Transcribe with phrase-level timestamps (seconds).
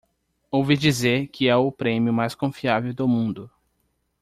[0.51, 3.51] Ouvi dizer que é o prêmio mais confiável do mundo.